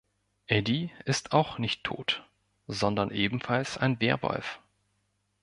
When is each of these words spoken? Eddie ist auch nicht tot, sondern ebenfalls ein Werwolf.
Eddie 0.47 0.89
ist 1.05 1.31
auch 1.31 1.59
nicht 1.59 1.83
tot, 1.83 2.27
sondern 2.65 3.11
ebenfalls 3.11 3.77
ein 3.77 3.99
Werwolf. 4.01 4.59